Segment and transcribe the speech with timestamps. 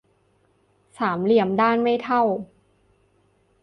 [0.97, 2.21] สามเหลี่ยมด้านไม่เท่า